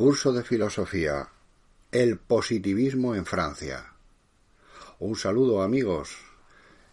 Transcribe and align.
Curso 0.00 0.32
de 0.32 0.42
Filosofía. 0.42 1.28
El 1.92 2.16
positivismo 2.16 3.14
en 3.14 3.26
Francia. 3.26 3.92
Un 4.98 5.14
saludo 5.14 5.60
amigos. 5.60 6.16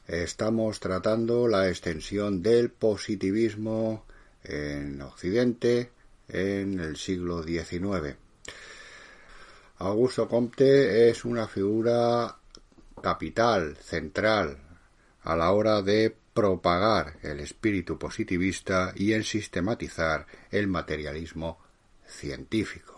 Estamos 0.05 0.81
tratando 0.81 1.47
la 1.47 1.69
extensión 1.69 2.43
del 2.43 2.69
positivismo 2.69 4.03
en 4.43 5.01
Occidente 5.01 5.89
en 6.27 6.81
el 6.81 6.97
siglo 6.97 7.43
XIX. 7.43 8.17
Augusto 9.77 10.27
Comte 10.27 11.09
es 11.09 11.23
una 11.23 11.47
figura 11.47 12.35
capital, 13.01 13.77
central, 13.77 14.57
a 15.23 15.33
la 15.37 15.53
hora 15.53 15.81
de 15.81 16.13
propagar 16.33 17.19
el 17.23 17.39
espíritu 17.39 17.97
positivista 17.97 18.91
y 18.97 19.13
en 19.13 19.23
sistematizar 19.23 20.27
el 20.51 20.67
materialismo 20.67 21.57
científico 22.05 22.96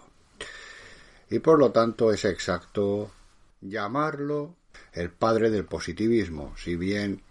y 1.29 1.39
por 1.39 1.59
lo 1.59 1.71
tanto 1.71 2.11
es 2.11 2.25
exacto 2.25 3.11
llamarlo 3.61 4.55
el 4.93 5.11
padre 5.11 5.49
del 5.49 5.65
positivismo, 5.65 6.55
si 6.57 6.75
bien 6.75 7.21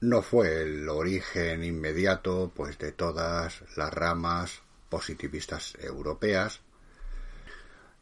no 0.00 0.22
fue 0.22 0.62
el 0.62 0.88
origen 0.88 1.62
inmediato 1.62 2.50
pues 2.54 2.78
de 2.78 2.92
todas 2.92 3.62
las 3.76 3.92
ramas 3.92 4.62
positivistas 4.88 5.74
europeas, 5.80 6.60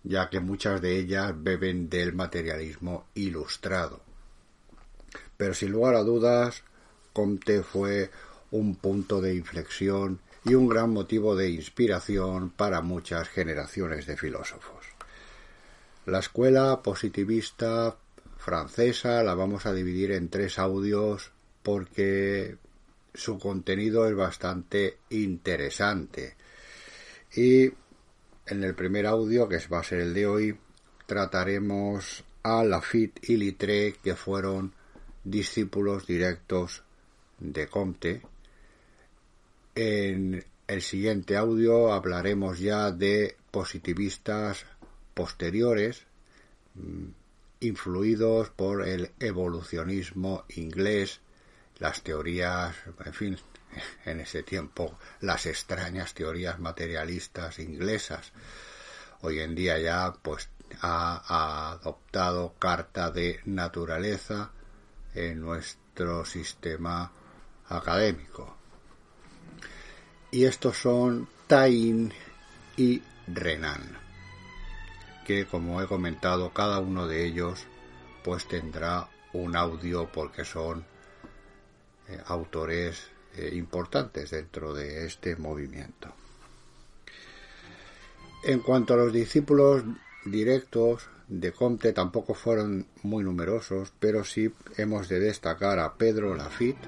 ya 0.05 0.31
que 0.31 0.41
muchas 0.41 0.81
de 0.81 0.97
ellas 0.97 1.33
beben 1.37 1.91
del 1.91 2.15
materialismo 2.15 3.07
ilustrado. 3.15 4.01
Pero 5.37 5.55
sin 5.55 5.73
lugar 5.73 5.97
a 5.97 6.03
dudas, 6.03 6.63
Comte 7.13 7.63
fue 7.63 8.11
un 8.51 8.77
punto 8.77 9.21
de 9.21 9.35
inflexión 9.35 10.21
y 10.49 10.55
un 10.55 10.67
gran 10.67 10.91
motivo 10.91 11.37
de 11.37 11.51
inspiración 11.51 12.51
para 12.51 12.81
muchas 12.81 13.29
generaciones 13.29 14.07
de 14.07 14.17
filósofos. 14.17 14.87
La 16.07 16.21
escuela 16.21 16.81
positivista 16.83 17.97
francesa 18.39 19.23
la 19.23 19.35
vamos 19.35 19.67
a 19.67 19.75
dividir 19.75 20.13
en 20.13 20.31
tres 20.31 20.59
audios 20.59 21.33
porque 21.63 22.57
su 23.13 23.39
contenido 23.39 24.09
es 24.09 24.17
bastante 24.17 24.97
interesante. 25.11 26.35
Y 27.37 27.67
en 28.47 28.65
el 28.65 28.75
primer 28.75 29.07
audio, 29.07 29.49
que 29.49 29.59
va 29.71 29.81
a 29.81 29.85
ser 29.85 30.01
el 30.01 30.15
de 30.15 30.27
hoy, 30.27 30.59
trataremos 31.05 32.25
a 32.43 32.65
Lafitte 32.65 33.21
y 33.29 33.37
Littré, 33.37 33.97
que 34.03 34.15
fueron 34.15 34.73
discípulos 35.25 36.07
directos 36.07 36.85
de 37.39 37.67
Comte, 37.67 38.23
en 39.81 40.45
el 40.67 40.83
siguiente 40.83 41.37
audio 41.37 41.93
hablaremos 41.93 42.59
ya 42.59 42.91
de 42.91 43.37
positivistas 43.53 44.67
posteriores, 45.15 46.03
mm, 46.75 47.07
influidos 47.61 48.51
por 48.51 48.89
el 48.89 49.13
evolucionismo 49.21 50.45
inglés, 50.49 51.21
las 51.79 52.03
teorías, 52.03 52.75
en 53.05 53.15
fin, 53.15 53.39
en 54.05 54.19
ese 54.19 54.43
tiempo, 54.43 54.99
las 55.21 55.47
extrañas 55.47 56.13
teorías 56.13 56.59
materialistas 56.59 57.61
inglesas. 57.61 58.33
Hoy 59.21 59.39
en 59.39 59.55
día 59.55 59.79
ya, 59.79 60.13
pues, 60.21 60.49
ha 60.81 61.71
adoptado 61.71 62.55
carta 62.59 63.13
de 63.13 63.41
naturaleza 63.45 64.51
en 65.15 65.41
nuestro 65.41 66.25
sistema 66.25 67.13
académico 67.69 68.58
y 70.31 70.45
estos 70.45 70.77
son 70.77 71.29
Tain 71.47 72.13
y 72.77 73.03
Renan, 73.27 73.99
que 75.27 75.47
como 75.47 75.83
he 75.83 75.87
comentado 75.87 76.53
cada 76.53 76.79
uno 76.79 77.07
de 77.07 77.27
ellos 77.27 77.67
pues 78.23 78.47
tendrá 78.47 79.09
un 79.33 79.57
audio 79.57 80.11
porque 80.13 80.45
son 80.45 80.85
eh, 82.09 82.19
autores 82.27 83.11
eh, 83.37 83.51
importantes 83.55 84.31
dentro 84.31 84.75
de 84.75 85.07
este 85.07 85.37
movimiento. 85.37 86.13
En 88.45 88.61
cuanto 88.61 88.95
a 88.95 88.99
los 88.99 89.13
discípulos 89.13 89.83
directos 90.25 91.09
de 91.29 91.53
Comte 91.53 91.93
tampoco 91.93 92.35
fueron 92.35 92.87
muy 93.03 93.25
numerosos, 93.25 93.93
pero 93.99 94.25
sí 94.25 94.53
hemos 94.77 95.09
de 95.09 95.21
destacar 95.21 95.79
a 95.79 95.95
Pedro 95.95 96.35
Lafitte, 96.35 96.87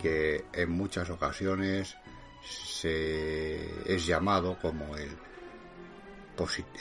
que 0.00 0.44
en 0.52 0.70
muchas 0.70 1.10
ocasiones 1.10 1.96
se 2.42 3.94
es 3.94 4.06
llamado 4.06 4.58
como 4.60 4.96
el, 4.96 5.10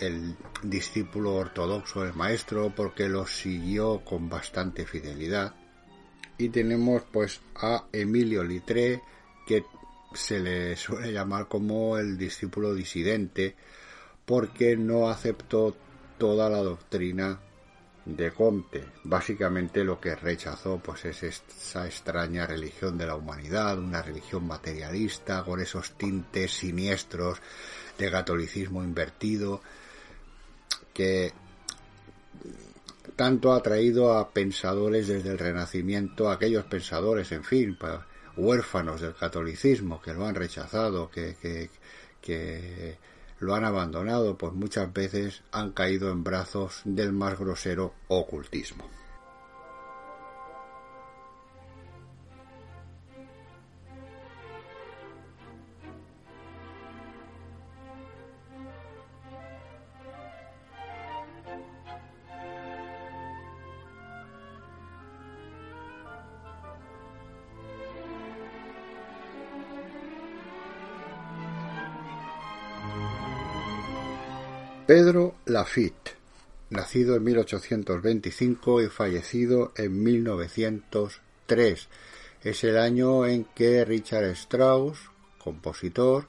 el 0.02 0.36
discípulo 0.64 1.36
ortodoxo 1.36 2.04
del 2.04 2.14
maestro 2.14 2.74
porque 2.76 3.10
lo 3.10 3.26
siguió 3.26 4.04
con 4.06 4.30
bastante 4.30 4.86
fidelidad. 4.86 5.56
Y 6.38 6.50
tenemos 6.50 7.04
pues 7.12 7.42
a 7.56 7.86
Emilio 7.92 8.44
Litré 8.44 9.02
que 9.46 9.64
se 10.14 10.40
le 10.40 10.76
suele 10.76 11.12
llamar 11.12 11.48
como 11.48 11.98
el 11.98 12.18
discípulo 12.18 12.74
disidente 12.74 13.56
porque 14.26 14.78
no 14.78 15.10
aceptó 15.10 15.76
toda 16.18 16.50
la 16.50 16.60
doctrina 16.60 17.40
de 18.06 18.32
Comte. 18.32 18.84
Básicamente 19.04 19.84
lo 19.84 20.00
que 20.00 20.16
rechazó 20.16 20.80
pues 20.80 21.06
es 21.06 21.24
esa 21.24 21.86
extraña 21.86 22.46
religión 22.48 22.98
de 22.98 23.06
la 23.06 23.16
humanidad, 23.16 23.78
una 23.78 24.02
religión 24.02 24.48
materialista 24.48 25.44
con 25.44 25.60
esos 25.60 25.92
tintes 25.98 26.52
siniestros 26.52 27.40
de 27.98 28.10
catolicismo 28.10 28.84
invertido 28.84 29.62
que 30.94 31.34
tanto 33.16 33.54
ha 33.54 33.62
traído 33.62 34.18
a 34.18 34.30
pensadores 34.30 35.08
desde 35.08 35.30
el 35.30 35.38
Renacimiento, 35.38 36.30
aquellos 36.30 36.66
pensadores, 36.66 37.32
en 37.34 37.44
fin, 37.44 37.78
huérfanos 38.38 39.02
del 39.02 39.14
catolicismo 39.14 40.02
que 40.02 40.14
lo 40.14 40.26
han 40.26 40.36
rechazado, 40.36 41.10
que, 41.10 41.36
que, 41.42 41.70
que 42.22 42.98
lo 43.40 43.56
han 43.56 43.66
abandonado, 43.66 44.38
pues 44.38 44.54
muchas 44.54 44.92
veces 44.94 45.44
han 45.52 45.72
caído 45.72 46.12
en 46.12 46.24
brazos 46.24 46.82
del 46.86 47.14
más 47.14 47.38
grosero 47.40 47.94
ocultismo. 48.08 48.99
Pedro 74.90 75.36
Lafitte, 75.46 76.16
nacido 76.72 77.16
en 77.16 77.24
1825 77.24 78.82
y 78.82 78.88
fallecido 78.88 79.72
en 79.76 80.02
1903. 80.02 81.88
Es 82.44 82.64
el 82.64 82.76
año 82.76 83.28
en 83.28 83.44
que 83.44 83.86
Richard 83.86 84.24
Strauss, 84.32 84.98
compositor, 85.38 86.26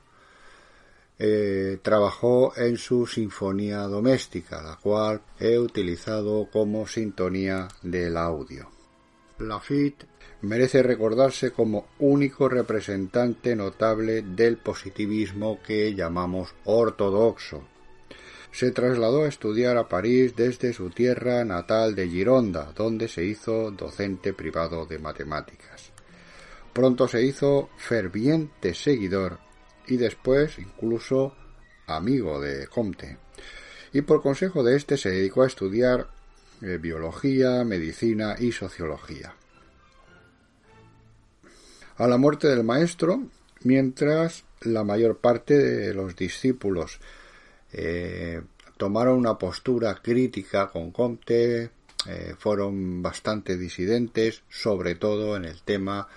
eh, 1.19 1.79
trabajó 1.81 2.53
en 2.55 2.77
su 2.77 3.07
Sinfonía 3.07 3.79
Doméstica, 3.85 4.61
la 4.61 4.77
cual 4.77 5.23
he 5.39 5.59
utilizado 5.59 6.47
como 6.53 6.87
sintonía 6.87 7.67
del 7.81 8.19
audio. 8.19 8.69
Lafitte 9.39 10.05
merece 10.43 10.83
recordarse 10.83 11.51
como 11.51 11.87
único 11.99 12.47
representante 12.47 13.57
notable 13.57 14.21
del 14.21 14.59
positivismo 14.59 15.61
que 15.67 15.95
llamamos 15.95 16.55
ortodoxo, 16.67 17.65
se 18.53 18.73
trasladó 18.73 19.25
a 19.25 19.29
estudiar 19.29 19.77
a 19.77 19.89
París 19.89 20.35
desde 20.37 20.73
su 20.73 20.91
tierra 20.91 21.45
natal 21.45 21.95
de 21.95 22.09
Gironda, 22.09 22.73
donde 22.75 23.09
se 23.09 23.25
hizo 23.25 23.71
docente 23.71 24.33
privado 24.33 24.87
de 24.87 24.99
matemáticas. 24.99 25.93
Pronto 26.73 27.09
se 27.09 27.23
hizo 27.23 27.71
ferviente 27.77 28.75
seguidor 28.75 29.39
y 29.87 29.97
después 29.97 30.59
incluso 30.59 31.35
amigo 31.87 32.41
de 32.41 32.67
Comte, 32.69 33.19
y 33.93 34.03
por 34.03 34.23
consejo 34.23 34.63
de 34.63 34.77
éste 34.77 34.97
se 34.97 35.11
dedicó 35.11 35.43
a 35.43 35.49
estudiar 35.49 36.09
eh, 36.63 36.79
biología, 36.79 37.65
medicina 37.65 38.37
y 38.39 38.53
sociología. 38.53 39.35
A 41.97 42.07
la 42.07 42.17
muerte 42.17 42.49
del 42.49 42.65
maestro, 42.65 43.23
mientras 43.63 44.45
la 44.63 44.85
mayor 44.85 45.19
parte 45.19 45.59
de 45.59 45.93
los 45.93 46.17
discípulos 46.17 47.01
eh, 47.73 48.43
tomaron 48.77 49.19
una 49.19 49.39
postura 49.39 49.95
crítica 50.03 50.69
con 50.71 50.91
Comte, 50.91 51.71
eh, 52.09 52.35
fueron 52.39 53.03
bastante 53.03 53.59
disidentes, 53.59 54.43
sobre 54.49 54.95
todo 54.95 55.37
en 55.37 55.45
el 55.45 55.61
tema 55.63 56.09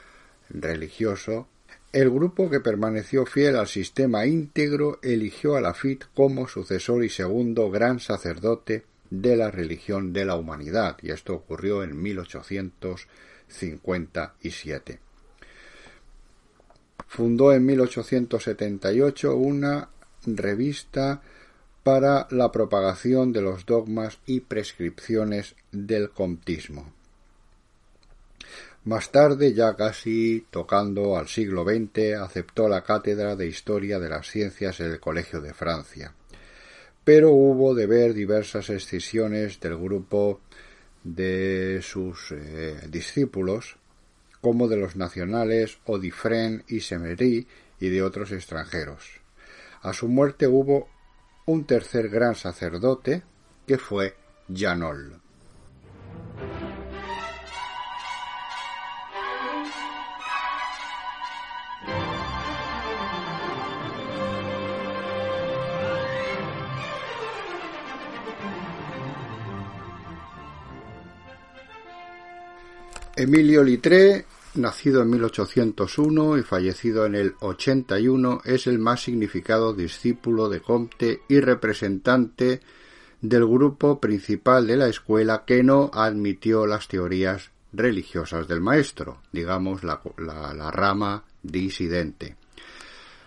religioso. 0.49 1.49
El 1.91 2.09
grupo 2.09 2.49
que 2.49 2.61
permaneció 2.61 3.25
fiel 3.25 3.57
al 3.57 3.67
sistema 3.67 4.25
íntegro 4.25 4.99
eligió 5.03 5.55
a 5.55 5.61
Lafitte 5.61 6.07
como 6.15 6.47
sucesor 6.47 7.03
y 7.03 7.09
segundo 7.09 7.69
gran 7.69 7.99
sacerdote 7.99 8.85
de 9.09 9.35
la 9.35 9.51
religión 9.51 10.13
de 10.13 10.23
la 10.25 10.35
humanidad, 10.35 10.97
y 11.01 11.11
esto 11.11 11.35
ocurrió 11.35 11.83
en 11.83 12.01
1857. 12.01 14.99
Fundó 17.07 17.53
en 17.53 17.65
1878 17.65 19.35
una 19.35 19.89
revista 20.25 21.21
para 21.83 22.27
la 22.31 22.51
propagación 22.51 23.33
de 23.33 23.41
los 23.41 23.65
dogmas 23.65 24.19
y 24.25 24.39
prescripciones 24.39 25.55
del 25.71 26.11
comtismo. 26.11 26.93
Más 28.85 29.11
tarde, 29.11 29.53
ya 29.53 29.75
casi 29.75 30.45
tocando 30.49 31.17
al 31.17 31.27
siglo 31.27 31.63
XX, 31.63 32.15
aceptó 32.21 32.67
la 32.67 32.83
cátedra 32.83 33.35
de 33.35 33.47
Historia 33.47 33.99
de 33.99 34.09
las 34.09 34.29
Ciencias 34.29 34.79
en 34.79 34.91
el 34.91 34.99
Colegio 34.99 35.39
de 35.39 35.53
Francia. 35.53 36.13
Pero 37.03 37.31
hubo 37.31 37.75
de 37.75 37.85
ver 37.85 38.13
diversas 38.13 38.69
escisiones 38.69 39.59
del 39.59 39.77
grupo 39.77 40.41
de 41.03 41.79
sus 41.81 42.31
eh, 42.31 42.77
discípulos, 42.89 43.77
como 44.41 44.67
de 44.67 44.77
los 44.77 44.97
nacionales 44.97 45.77
Odifren 45.85 46.63
y 46.67 46.81
Semery 46.81 47.47
y 47.79 47.89
de 47.89 48.03
otros 48.03 48.31
extranjeros. 48.33 49.21
A 49.81 49.93
su 49.93 50.09
muerte 50.09 50.47
hubo 50.47 50.89
un 51.45 51.65
tercer 51.65 52.09
gran 52.09 52.35
sacerdote, 52.35 53.23
que 53.67 53.77
fue 53.77 54.15
Janol. 54.53 55.19
Emilio 73.15 73.63
Litré, 73.63 74.25
nacido 74.55 75.01
en 75.01 75.09
1801 75.09 76.37
y 76.37 76.43
fallecido 76.43 77.05
en 77.05 77.15
el 77.15 77.35
81, 77.39 78.41
es 78.45 78.67
el 78.67 78.79
más 78.79 79.03
significado 79.03 79.73
discípulo 79.73 80.49
de 80.49 80.61
Comte 80.61 81.21
y 81.27 81.39
representante 81.39 82.61
del 83.21 83.45
grupo 83.45 83.99
principal 83.99 84.67
de 84.67 84.77
la 84.77 84.87
escuela 84.87 85.43
que 85.45 85.63
no 85.63 85.89
admitió 85.93 86.67
las 86.67 86.87
teorías 86.87 87.51
religiosas 87.71 88.47
del 88.47 88.61
maestro, 88.61 89.21
digamos 89.31 89.83
la, 89.83 90.01
rama 90.71 91.23
disidente. 91.41 92.35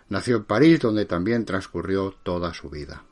Nació 0.08 0.36
en 0.36 0.44
París, 0.44 0.80
donde 0.80 1.04
también 1.04 1.44
transcurrió 1.44 2.14
toda 2.22 2.54
su 2.54 2.70
vida. 2.70 3.02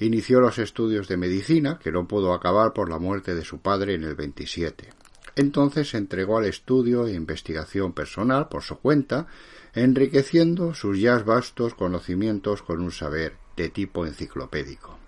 Inició 0.00 0.40
los 0.40 0.58
estudios 0.58 1.08
de 1.08 1.16
medicina, 1.16 1.78
que 1.78 1.90
no 1.90 2.06
pudo 2.06 2.34
acabar 2.34 2.72
por 2.72 2.90
la 2.90 2.98
muerte 2.98 3.34
de 3.34 3.44
su 3.44 3.60
padre 3.60 3.94
en 3.94 4.04
el 4.04 4.14
27. 4.14 4.90
Entonces 5.38 5.90
se 5.90 5.98
entregó 5.98 6.38
al 6.38 6.46
estudio 6.46 7.06
e 7.06 7.12
investigación 7.14 7.92
personal 7.92 8.48
por 8.48 8.64
su 8.64 8.80
cuenta, 8.80 9.28
enriqueciendo 9.72 10.74
sus 10.74 10.98
ya 10.98 11.16
vastos 11.20 11.74
conocimientos 11.74 12.60
con 12.62 12.80
un 12.80 12.90
saber 12.90 13.34
de 13.56 13.68
tipo 13.68 14.04
enciclopédico. 14.04 14.98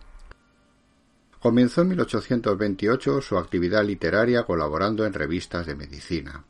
Comenzó 1.41 1.82
en 1.82 1.88
1828 1.88 3.23
su 3.23 3.38
actividad 3.38 3.85
literaria 3.85 4.44
colaborando 4.44 5.05
en 5.05 5.15
revistas 5.15 5.67
de 5.67 5.75
medicina. 5.75 6.44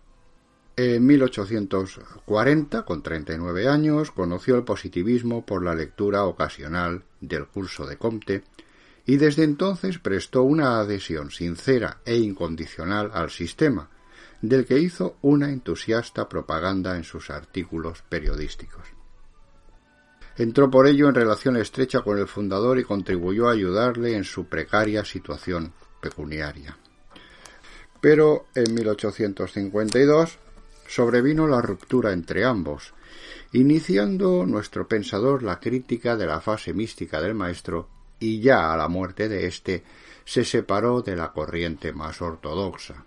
En 0.76 1.06
1840, 1.06 2.82
con 2.82 3.02
39 3.02 3.66
años, 3.66 4.10
conoció 4.10 4.56
el 4.56 4.64
positivismo 4.64 5.46
por 5.46 5.64
la 5.64 5.74
lectura 5.74 6.24
ocasional 6.24 7.04
del 7.22 7.46
curso 7.46 7.86
de 7.86 7.96
Comte 7.96 8.44
y 9.06 9.16
desde 9.16 9.44
entonces 9.44 9.98
prestó 9.98 10.42
una 10.42 10.78
adhesión 10.78 11.30
sincera 11.30 12.00
e 12.04 12.16
incondicional 12.16 13.10
al 13.12 13.30
sistema, 13.30 13.90
del 14.42 14.66
que 14.66 14.78
hizo 14.78 15.16
una 15.22 15.50
entusiasta 15.50 16.28
propaganda 16.28 16.96
en 16.96 17.04
sus 17.04 17.30
artículos 17.30 18.02
periodísticos. 18.08 18.82
Entró 20.36 20.70
por 20.70 20.86
ello 20.86 21.08
en 21.08 21.14
relación 21.14 21.56
estrecha 21.56 22.00
con 22.00 22.18
el 22.18 22.26
fundador 22.26 22.78
y 22.78 22.84
contribuyó 22.84 23.48
a 23.48 23.52
ayudarle 23.52 24.16
en 24.16 24.24
su 24.24 24.46
precaria 24.46 25.04
situación 25.04 25.72
pecuniaria. 26.00 26.78
Pero 28.00 28.46
en 28.54 28.72
1852 28.74 30.38
sobrevino 30.88 31.46
la 31.46 31.60
ruptura 31.60 32.12
entre 32.12 32.44
ambos, 32.44 32.94
iniciando 33.52 34.46
nuestro 34.46 34.88
pensador 34.88 35.42
la 35.42 35.60
crítica 35.60 36.16
de 36.16 36.26
la 36.26 36.40
fase 36.40 36.72
mística 36.72 37.20
del 37.20 37.34
maestro 37.34 37.88
y 38.20 38.40
ya 38.40 38.72
a 38.72 38.76
la 38.76 38.86
muerte 38.86 39.28
de 39.28 39.46
éste 39.46 39.82
se 40.24 40.44
separó 40.44 41.02
de 41.02 41.16
la 41.16 41.32
corriente 41.32 41.92
más 41.92 42.22
ortodoxa. 42.22 43.04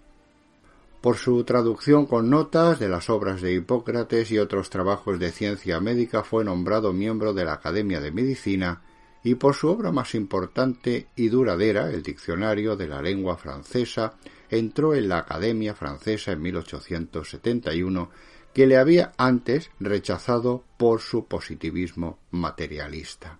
Por 0.99 1.17
su 1.17 1.43
traducción 1.43 2.05
con 2.05 2.29
notas 2.29 2.79
de 2.79 2.89
las 2.89 3.09
obras 3.09 3.41
de 3.41 3.53
Hipócrates 3.53 4.31
y 4.31 4.39
otros 4.39 4.69
trabajos 4.69 5.19
de 5.19 5.31
ciencia 5.31 5.79
médica 5.79 6.23
fue 6.23 6.43
nombrado 6.43 6.91
miembro 6.93 7.33
de 7.33 7.45
la 7.45 7.53
Academia 7.53 8.01
de 8.01 8.11
Medicina 8.11 8.81
y 9.23 9.35
por 9.35 9.53
su 9.53 9.69
obra 9.69 9.91
más 9.91 10.15
importante 10.15 11.07
y 11.15 11.29
duradera, 11.29 11.89
el 11.89 12.03
Diccionario 12.03 12.75
de 12.75 12.87
la 12.87 13.01
Lengua 13.01 13.37
Francesa, 13.37 14.15
entró 14.49 14.95
en 14.95 15.07
la 15.07 15.19
Academia 15.19 15.75
Francesa 15.75 16.33
en 16.33 16.41
1871, 16.41 18.09
que 18.53 18.67
le 18.67 18.77
había 18.77 19.13
antes 19.17 19.71
rechazado 19.79 20.63
por 20.77 20.99
su 20.99 21.25
positivismo 21.25 22.19
materialista 22.31 23.39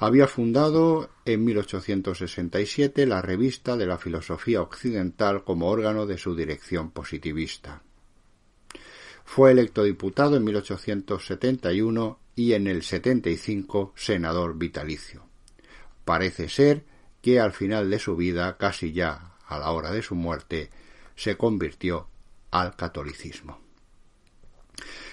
había 0.00 0.26
fundado 0.26 1.10
en 1.26 1.44
1867 1.44 3.04
la 3.06 3.20
Revista 3.20 3.76
de 3.76 3.84
la 3.84 3.98
Filosofía 3.98 4.62
Occidental 4.62 5.44
como 5.44 5.68
órgano 5.68 6.06
de 6.06 6.16
su 6.16 6.34
dirección 6.34 6.90
positivista. 6.90 7.82
Fue 9.26 9.50
electo 9.50 9.84
diputado 9.84 10.38
en 10.38 10.44
1871 10.44 12.18
y 12.34 12.54
en 12.54 12.66
el 12.66 12.82
75 12.82 13.92
senador 13.94 14.56
vitalicio. 14.56 15.26
Parece 16.06 16.48
ser 16.48 16.82
que 17.20 17.38
al 17.38 17.52
final 17.52 17.90
de 17.90 17.98
su 17.98 18.16
vida, 18.16 18.56
casi 18.56 18.92
ya 18.92 19.34
a 19.46 19.58
la 19.58 19.70
hora 19.70 19.90
de 19.90 20.00
su 20.00 20.14
muerte, 20.14 20.70
se 21.14 21.36
convirtió 21.36 22.08
al 22.50 22.74
catolicismo. 22.74 23.69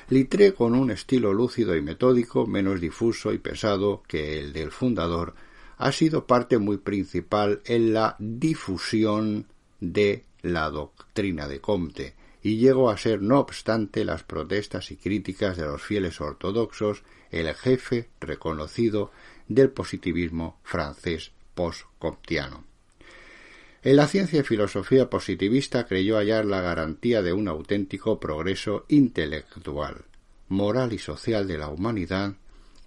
Litré, 0.10 0.54
con 0.54 0.74
un 0.74 0.90
estilo 0.90 1.34
lúcido 1.34 1.76
y 1.76 1.82
metódico, 1.82 2.48
menos 2.48 2.80
difuso 2.80 3.34
y 3.34 3.40
pesado 3.40 4.04
que 4.08 4.40
el 4.40 4.54
del 4.54 4.72
fundador, 4.72 5.36
ha 5.78 5.92
sido 5.92 6.26
parte 6.26 6.60
muy 6.60 6.78
principal 6.78 7.62
en 7.66 7.94
la 7.94 8.16
difusión 8.18 9.48
de 9.82 10.24
la 10.42 10.70
doctrina 10.70 11.50
de 11.50 11.60
Comte, 11.60 12.16
y 12.42 12.56
llegó 12.56 12.90
a 12.90 12.98
ser, 12.98 13.22
no 13.22 13.40
obstante 13.40 14.06
las 14.06 14.24
protestas 14.24 14.92
y 14.92 14.96
críticas 14.96 15.58
de 15.58 15.66
los 15.66 15.82
fieles 15.82 16.22
ortodoxos, 16.22 17.04
el 17.30 17.54
jefe 17.54 18.08
reconocido 18.22 19.12
del 19.50 19.72
positivismo 19.72 20.58
francés 20.64 21.34
post-comtiano. 21.54 22.64
En 23.88 23.96
la 23.96 24.06
ciencia 24.06 24.42
y 24.42 24.44
filosofía 24.44 25.10
positivista 25.10 25.86
creyó 25.86 26.18
hallar 26.18 26.44
la 26.44 26.60
garantía 26.60 27.22
de 27.22 27.32
un 27.32 27.48
auténtico 27.48 28.20
progreso 28.20 28.84
intelectual, 28.90 30.04
moral 30.50 30.92
y 30.92 30.98
social 30.98 31.48
de 31.48 31.58
la 31.58 31.70
humanidad, 31.70 32.34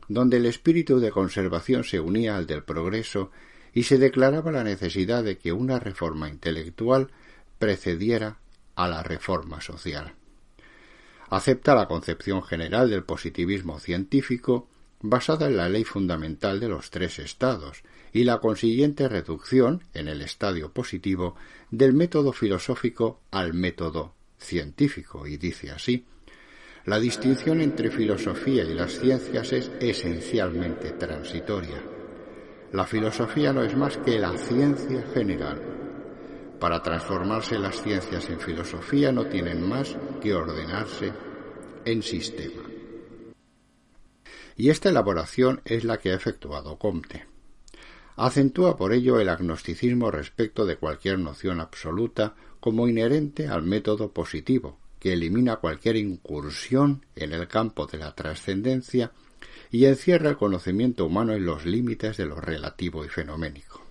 donde 0.08 0.36
el 0.36 0.44
espíritu 0.44 1.00
de 1.00 1.10
conservación 1.10 1.84
se 1.84 2.00
unía 2.00 2.36
al 2.36 2.46
del 2.46 2.64
progreso 2.64 3.30
y 3.72 3.84
se 3.84 3.96
declaraba 3.96 4.52
la 4.52 4.62
necesidad 4.62 5.24
de 5.24 5.38
que 5.38 5.54
una 5.54 5.78
reforma 5.78 6.28
intelectual 6.28 7.10
precediera 7.58 8.36
a 8.74 8.86
la 8.86 9.02
reforma 9.02 9.62
social. 9.62 10.12
Acepta 11.30 11.74
la 11.74 11.88
concepción 11.88 12.42
general 12.42 12.90
del 12.90 13.04
positivismo 13.04 13.78
científico 13.80 14.68
basada 15.02 15.46
en 15.46 15.56
la 15.56 15.68
ley 15.68 15.84
fundamental 15.84 16.60
de 16.60 16.68
los 16.68 16.90
tres 16.90 17.18
estados 17.18 17.82
y 18.12 18.24
la 18.24 18.38
consiguiente 18.38 19.08
reducción, 19.08 19.82
en 19.94 20.08
el 20.08 20.20
estadio 20.20 20.72
positivo, 20.72 21.36
del 21.70 21.92
método 21.92 22.32
filosófico 22.32 23.20
al 23.30 23.54
método 23.54 24.14
científico, 24.38 25.26
y 25.26 25.36
dice 25.36 25.70
así 25.70 26.06
La 26.84 26.98
distinción 26.98 27.60
entre 27.60 27.90
filosofía 27.90 28.64
y 28.64 28.74
las 28.74 28.98
ciencias 28.98 29.52
es 29.52 29.70
esencialmente 29.80 30.92
transitoria. 30.92 31.82
La 32.72 32.86
filosofía 32.86 33.52
no 33.52 33.62
es 33.62 33.76
más 33.76 33.96
que 33.98 34.18
la 34.18 34.36
ciencia 34.36 35.02
general. 35.14 35.60
Para 36.60 36.82
transformarse 36.82 37.58
las 37.58 37.82
ciencias 37.82 38.28
en 38.28 38.38
filosofía 38.38 39.12
no 39.12 39.26
tienen 39.26 39.66
más 39.66 39.96
que 40.20 40.34
ordenarse 40.34 41.12
en 41.84 42.02
sistema. 42.02 42.69
Y 44.60 44.68
esta 44.68 44.90
elaboración 44.90 45.62
es 45.64 45.84
la 45.84 45.96
que 45.96 46.10
ha 46.10 46.14
efectuado 46.14 46.78
Comte. 46.78 47.24
Acentúa 48.16 48.76
por 48.76 48.92
ello 48.92 49.18
el 49.18 49.30
agnosticismo 49.30 50.10
respecto 50.10 50.66
de 50.66 50.76
cualquier 50.76 51.18
noción 51.18 51.62
absoluta 51.62 52.34
como 52.60 52.86
inherente 52.86 53.48
al 53.48 53.62
método 53.62 54.12
positivo, 54.12 54.78
que 54.98 55.14
elimina 55.14 55.56
cualquier 55.56 55.96
incursión 55.96 57.06
en 57.16 57.32
el 57.32 57.48
campo 57.48 57.86
de 57.86 57.96
la 57.96 58.14
trascendencia 58.14 59.12
y 59.70 59.86
encierra 59.86 60.28
el 60.28 60.36
conocimiento 60.36 61.06
humano 61.06 61.32
en 61.32 61.46
los 61.46 61.64
límites 61.64 62.18
de 62.18 62.26
lo 62.26 62.38
relativo 62.38 63.02
y 63.02 63.08
fenoménico. 63.08 63.82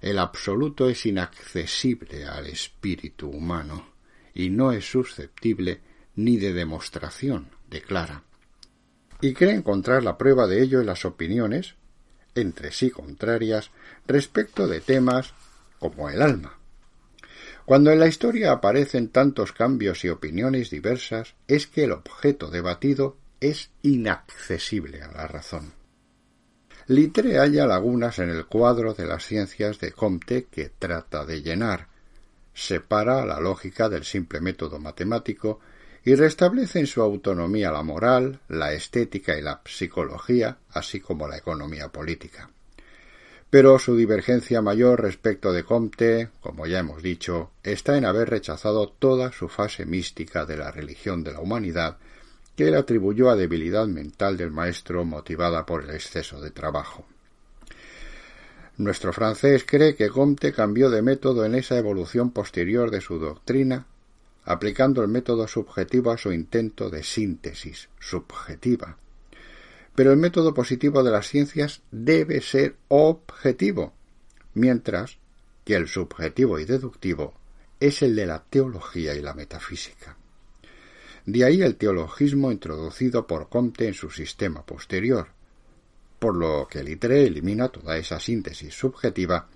El 0.00 0.18
absoluto 0.20 0.88
es 0.88 1.04
inaccesible 1.04 2.24
al 2.24 2.46
espíritu 2.46 3.28
humano 3.28 3.90
y 4.32 4.48
no 4.48 4.72
es 4.72 4.90
susceptible 4.90 5.82
ni 6.16 6.38
de 6.38 6.54
demostración, 6.54 7.50
declara. 7.68 8.24
Y 9.20 9.34
cree 9.34 9.54
encontrar 9.54 10.02
la 10.02 10.16
prueba 10.16 10.46
de 10.46 10.62
ello 10.62 10.80
en 10.80 10.86
las 10.86 11.04
opiniones, 11.04 11.74
entre 12.34 12.72
sí 12.72 12.90
contrarias, 12.90 13.70
respecto 14.06 14.66
de 14.66 14.80
temas 14.80 15.34
como 15.78 16.08
el 16.08 16.22
alma. 16.22 16.58
Cuando 17.64 17.92
en 17.92 18.00
la 18.00 18.08
historia 18.08 18.52
aparecen 18.52 19.08
tantos 19.08 19.52
cambios 19.52 20.04
y 20.04 20.08
opiniones 20.08 20.70
diversas, 20.70 21.34
es 21.46 21.66
que 21.66 21.84
el 21.84 21.92
objeto 21.92 22.50
debatido 22.50 23.16
es 23.40 23.70
inaccesible 23.82 25.02
a 25.02 25.12
la 25.12 25.26
razón. 25.26 25.72
Littre 26.86 27.38
halla 27.38 27.66
lagunas 27.66 28.18
en 28.18 28.30
el 28.30 28.46
cuadro 28.46 28.94
de 28.94 29.06
las 29.06 29.24
ciencias 29.24 29.78
de 29.78 29.92
Comte 29.92 30.46
que 30.50 30.70
trata 30.70 31.24
de 31.24 31.42
llenar, 31.42 31.86
separa 32.52 33.24
la 33.24 33.38
lógica 33.38 33.88
del 33.88 34.04
simple 34.04 34.40
método 34.40 34.78
matemático 34.78 35.60
y 36.04 36.14
restablece 36.14 36.80
en 36.80 36.86
su 36.86 37.02
autonomía 37.02 37.70
la 37.70 37.82
moral, 37.82 38.40
la 38.48 38.72
estética 38.72 39.36
y 39.36 39.42
la 39.42 39.60
psicología, 39.64 40.58
así 40.70 41.00
como 41.00 41.28
la 41.28 41.36
economía 41.36 41.88
política. 41.88 42.50
Pero 43.50 43.78
su 43.78 43.96
divergencia 43.96 44.62
mayor 44.62 45.02
respecto 45.02 45.52
de 45.52 45.64
Comte, 45.64 46.30
como 46.40 46.66
ya 46.66 46.78
hemos 46.78 47.02
dicho, 47.02 47.50
está 47.64 47.98
en 47.98 48.04
haber 48.04 48.30
rechazado 48.30 48.88
toda 48.88 49.32
su 49.32 49.48
fase 49.48 49.84
mística 49.84 50.46
de 50.46 50.56
la 50.56 50.70
religión 50.70 51.24
de 51.24 51.32
la 51.32 51.40
humanidad 51.40 51.98
que 52.56 52.68
él 52.68 52.74
atribuyó 52.74 53.30
a 53.30 53.36
debilidad 53.36 53.86
mental 53.86 54.36
del 54.36 54.50
maestro 54.50 55.04
motivada 55.04 55.66
por 55.66 55.82
el 55.82 55.90
exceso 55.90 56.40
de 56.40 56.50
trabajo. 56.50 57.06
Nuestro 58.76 59.12
francés 59.12 59.64
cree 59.66 59.94
que 59.94 60.08
Comte 60.08 60.52
cambió 60.52 60.88
de 60.90 61.02
método 61.02 61.44
en 61.44 61.54
esa 61.54 61.76
evolución 61.76 62.30
posterior 62.30 62.90
de 62.90 63.00
su 63.00 63.18
doctrina, 63.18 63.86
aplicando 64.44 65.02
el 65.02 65.08
método 65.08 65.46
subjetivo 65.46 66.10
a 66.10 66.18
su 66.18 66.32
intento 66.32 66.90
de 66.90 67.02
síntesis 67.02 67.88
subjetiva. 67.98 68.96
Pero 69.94 70.12
el 70.12 70.18
método 70.18 70.54
positivo 70.54 71.02
de 71.02 71.10
las 71.10 71.28
ciencias 71.28 71.82
debe 71.90 72.40
ser 72.40 72.76
objetivo, 72.88 73.92
mientras 74.54 75.18
que 75.64 75.74
el 75.74 75.88
subjetivo 75.88 76.58
y 76.58 76.64
deductivo 76.64 77.34
es 77.78 78.02
el 78.02 78.16
de 78.16 78.26
la 78.26 78.42
teología 78.42 79.14
y 79.14 79.20
la 79.20 79.34
metafísica. 79.34 80.16
De 81.26 81.44
ahí 81.44 81.62
el 81.62 81.76
teologismo 81.76 82.50
introducido 82.50 83.26
por 83.26 83.48
Comte 83.48 83.86
en 83.86 83.94
su 83.94 84.10
sistema 84.10 84.64
posterior, 84.64 85.28
por 86.18 86.36
lo 86.36 86.66
que 86.68 86.82
Littre 86.82 87.26
elimina 87.26 87.68
toda 87.68 87.96
esa 87.96 88.20
síntesis 88.20 88.74
subjetiva 88.74 89.48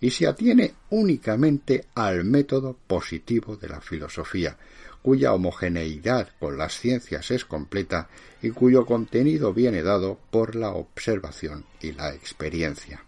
y 0.00 0.10
se 0.10 0.26
atiene 0.26 0.74
únicamente 0.90 1.86
al 1.94 2.24
método 2.24 2.76
positivo 2.86 3.56
de 3.56 3.68
la 3.68 3.80
filosofía, 3.80 4.56
cuya 5.02 5.32
homogeneidad 5.32 6.28
con 6.38 6.58
las 6.58 6.78
ciencias 6.78 7.30
es 7.30 7.44
completa 7.44 8.08
y 8.42 8.50
cuyo 8.50 8.86
contenido 8.86 9.52
viene 9.52 9.82
dado 9.82 10.18
por 10.30 10.54
la 10.54 10.70
observación 10.70 11.64
y 11.80 11.92
la 11.92 12.14
experiencia. 12.14 13.02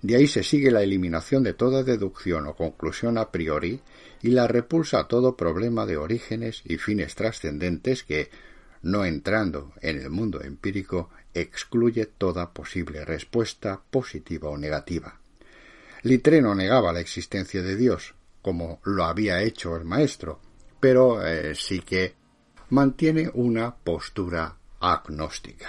De 0.00 0.14
ahí 0.14 0.28
se 0.28 0.44
sigue 0.44 0.70
la 0.70 0.82
eliminación 0.82 1.42
de 1.42 1.54
toda 1.54 1.82
deducción 1.82 2.46
o 2.46 2.54
conclusión 2.54 3.18
a 3.18 3.32
priori 3.32 3.80
y 4.22 4.30
la 4.30 4.46
repulsa 4.46 5.00
a 5.00 5.08
todo 5.08 5.36
problema 5.36 5.86
de 5.86 5.96
orígenes 5.96 6.62
y 6.64 6.78
fines 6.78 7.16
trascendentes 7.16 8.04
que, 8.04 8.30
no 8.82 9.04
entrando 9.04 9.72
en 9.80 9.98
el 9.98 10.10
mundo 10.10 10.40
empírico, 10.42 11.10
excluye 11.34 12.06
toda 12.06 12.52
posible 12.52 13.04
respuesta 13.04 13.80
positiva 13.90 14.48
o 14.48 14.56
negativa. 14.56 15.17
Littre 16.02 16.40
no 16.40 16.54
negaba 16.54 16.92
la 16.92 17.00
existencia 17.00 17.62
de 17.62 17.76
Dios, 17.76 18.14
como 18.42 18.80
lo 18.84 19.04
había 19.04 19.42
hecho 19.42 19.76
el 19.76 19.84
maestro, 19.84 20.40
pero 20.78 21.26
eh, 21.26 21.54
sí 21.54 21.80
que 21.80 22.14
mantiene 22.70 23.30
una 23.34 23.74
postura 23.74 24.56
agnóstica. 24.80 25.68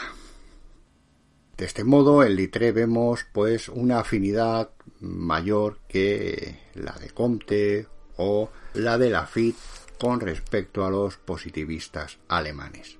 De 1.57 1.65
este 1.65 1.83
modo, 1.83 2.23
en 2.23 2.35
Littre 2.35 2.71
vemos 2.71 3.25
pues 3.33 3.69
una 3.69 3.99
afinidad 3.99 4.69
mayor 5.01 5.79
que 5.87 6.59
la 6.75 6.93
de 6.93 7.09
Comte 7.09 7.87
o 8.17 8.49
la 8.75 8.97
de 8.97 9.09
Lafitte 9.09 9.59
con 9.99 10.19
respecto 10.19 10.85
a 10.85 10.89
los 10.89 11.17
positivistas 11.17 12.19
alemanes. 12.29 12.97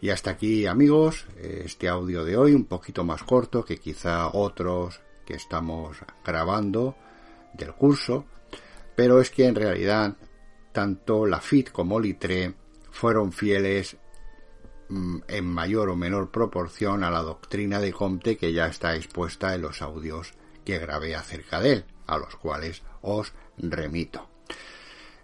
Y 0.00 0.10
hasta 0.10 0.30
aquí, 0.30 0.66
amigos, 0.66 1.26
este 1.36 1.88
audio 1.88 2.24
de 2.24 2.36
hoy, 2.36 2.54
un 2.54 2.64
poquito 2.64 3.04
más 3.04 3.22
corto 3.22 3.64
que 3.64 3.78
quizá 3.78 4.28
otros 4.28 5.00
que 5.24 5.34
estamos 5.34 5.96
grabando 6.24 6.96
del 7.54 7.72
curso, 7.74 8.24
pero 8.94 9.20
es 9.20 9.30
que 9.30 9.46
en 9.46 9.54
realidad 9.54 10.16
tanto 10.72 11.26
Lafitte 11.26 11.72
como 11.72 12.00
Littre 12.00 12.54
fueron 12.90 13.32
fieles 13.32 13.96
Mm, 14.92 15.20
en 15.26 15.46
mayor 15.46 15.88
o 15.88 15.96
menor 15.96 16.30
proporción 16.30 17.02
a 17.02 17.10
la 17.10 17.22
doctrina 17.22 17.80
de 17.80 17.94
Comte 17.94 18.36
que 18.36 18.52
ya 18.52 18.66
está 18.66 18.94
expuesta 18.94 19.54
en 19.54 19.62
los 19.62 19.80
audios 19.80 20.34
que 20.66 20.78
grabé 20.78 21.14
acerca 21.14 21.62
de 21.62 21.72
él, 21.72 21.84
a 22.06 22.18
los 22.18 22.36
cuales 22.36 22.82
os 23.00 23.32
remito. 23.56 24.28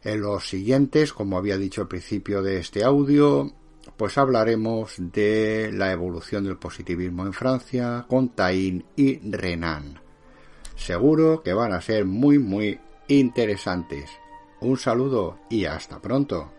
En 0.02 0.22
los 0.22 0.48
siguientes, 0.48 1.12
como 1.12 1.36
había 1.36 1.58
dicho 1.58 1.82
al 1.82 1.88
principio 1.88 2.40
de 2.40 2.60
este 2.60 2.82
audio, 2.82 3.52
pues 3.96 4.18
hablaremos 4.18 4.94
de 4.98 5.70
la 5.72 5.92
evolución 5.92 6.44
del 6.44 6.58
positivismo 6.58 7.26
en 7.26 7.32
Francia 7.32 8.04
con 8.08 8.30
Taín 8.30 8.84
y 8.96 9.18
Renan. 9.30 10.00
Seguro 10.76 11.42
que 11.42 11.52
van 11.52 11.72
a 11.72 11.80
ser 11.80 12.04
muy 12.04 12.38
muy 12.38 12.78
interesantes. 13.08 14.10
Un 14.60 14.76
saludo 14.76 15.38
y 15.50 15.64
hasta 15.64 16.00
pronto. 16.00 16.52